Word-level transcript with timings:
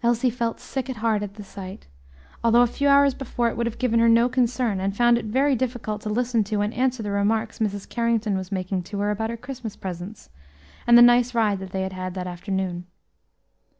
Elsie 0.00 0.30
felt 0.30 0.60
sick 0.60 0.88
at 0.88 0.98
heart 0.98 1.24
at 1.24 1.34
the 1.34 1.42
sight 1.42 1.88
although 2.44 2.60
a 2.62 2.68
few 2.68 2.86
hours 2.86 3.14
before 3.14 3.48
it 3.48 3.56
would 3.56 3.66
have 3.66 3.80
given 3.80 3.98
her 3.98 4.08
no 4.08 4.28
concern 4.28 4.78
and 4.78 4.96
found 4.96 5.18
it 5.18 5.24
very 5.24 5.56
difficult 5.56 6.00
to 6.00 6.08
listen 6.08 6.44
to 6.44 6.60
and 6.60 6.72
answer 6.72 7.02
the 7.02 7.10
remarks 7.10 7.58
Mrs. 7.58 7.88
Carrington 7.88 8.36
was 8.36 8.52
making 8.52 8.84
to 8.84 9.00
her 9.00 9.10
about 9.10 9.30
her 9.30 9.36
Christmas 9.36 9.74
presents, 9.74 10.30
and 10.86 10.96
the 10.96 11.02
nice 11.02 11.34
ride 11.34 11.58
they 11.58 11.82
had 11.82 11.92
had 11.94 12.14
that 12.14 12.28
afternoon. 12.28 12.86